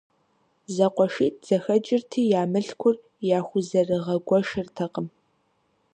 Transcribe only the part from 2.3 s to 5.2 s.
я мылъкур яхузэрыгъэгуэшыртэкъым.